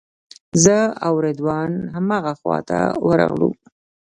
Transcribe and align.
زه 0.63 0.77
او 1.05 1.13
رضوان 1.25 1.71
همغه 1.95 2.33
خواته 2.39 2.79
ورغلو. 3.07 3.51